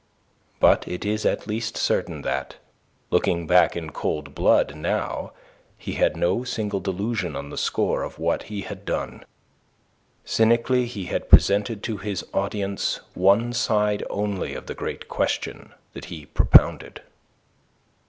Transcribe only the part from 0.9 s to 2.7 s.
is at least certain that,